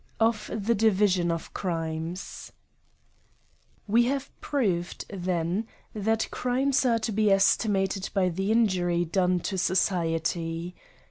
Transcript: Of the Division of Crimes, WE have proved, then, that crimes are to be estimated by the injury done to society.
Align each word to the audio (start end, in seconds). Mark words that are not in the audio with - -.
Of 0.19 0.49
the 0.51 0.73
Division 0.73 1.29
of 1.31 1.53
Crimes, 1.53 2.51
WE 3.87 4.05
have 4.05 4.31
proved, 4.41 5.05
then, 5.09 5.67
that 5.93 6.27
crimes 6.31 6.83
are 6.87 6.97
to 6.97 7.11
be 7.11 7.29
estimated 7.29 8.09
by 8.11 8.29
the 8.29 8.51
injury 8.51 9.05
done 9.05 9.41
to 9.41 9.59
society. 9.59 10.73